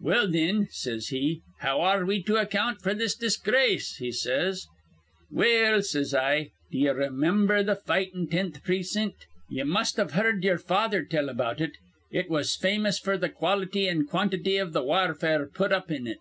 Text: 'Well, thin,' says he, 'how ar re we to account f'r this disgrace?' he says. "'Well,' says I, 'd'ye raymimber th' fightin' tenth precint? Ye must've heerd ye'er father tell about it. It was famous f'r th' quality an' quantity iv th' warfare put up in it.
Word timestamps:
'Well, 0.00 0.32
thin,' 0.32 0.68
says 0.70 1.08
he, 1.08 1.42
'how 1.58 1.82
ar 1.82 2.04
re 2.04 2.06
we 2.16 2.22
to 2.22 2.36
account 2.36 2.78
f'r 2.80 2.96
this 2.96 3.14
disgrace?' 3.14 3.96
he 3.96 4.10
says. 4.12 4.66
"'Well,' 5.30 5.82
says 5.82 6.14
I, 6.14 6.52
'd'ye 6.72 6.88
raymimber 6.90 7.62
th' 7.66 7.84
fightin' 7.84 8.28
tenth 8.28 8.64
precint? 8.64 9.12
Ye 9.50 9.62
must've 9.64 10.12
heerd 10.14 10.42
ye'er 10.42 10.56
father 10.56 11.02
tell 11.04 11.28
about 11.28 11.60
it. 11.60 11.72
It 12.10 12.30
was 12.30 12.56
famous 12.56 12.98
f'r 12.98 13.18
th' 13.20 13.34
quality 13.34 13.86
an' 13.86 14.06
quantity 14.06 14.56
iv 14.56 14.72
th' 14.72 14.82
warfare 14.84 15.46
put 15.52 15.70
up 15.70 15.90
in 15.90 16.06
it. 16.06 16.20